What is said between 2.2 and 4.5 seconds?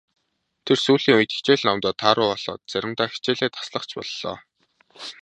болоод заримдаа хичээлээ таслах ч боллоо.